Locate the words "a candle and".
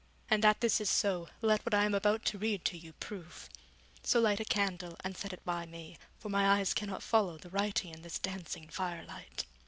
4.39-5.15